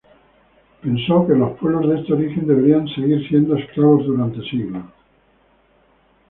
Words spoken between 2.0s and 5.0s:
este origen, deberían "seguir siendo" esclavos durante siglos.